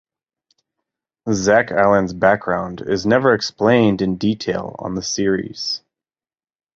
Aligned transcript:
Zack 1.31 1.69
Allan's 1.69 2.11
background 2.13 2.81
is 2.81 3.05
never 3.05 3.35
explained 3.35 4.01
in 4.01 4.15
detail 4.17 4.75
on 4.79 4.95
the 4.95 5.03
series. 5.03 5.83